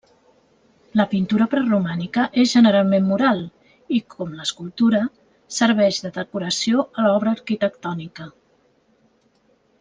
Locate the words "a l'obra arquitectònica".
6.97-8.29